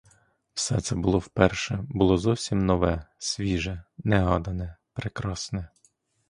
Все 0.53 0.81
це 0.81 0.95
було 0.95 1.17
вперше, 1.19 1.85
було 1.89 2.17
зовсім 2.17 2.65
нове, 2.65 3.05
свіже, 3.17 3.83
негадане, 3.97 4.77
прекрасне. 4.93 5.69